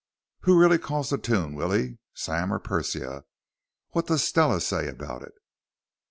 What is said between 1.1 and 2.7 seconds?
the tune, Willie? Sam or